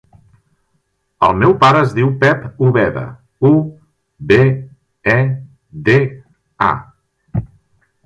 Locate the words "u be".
3.51-4.43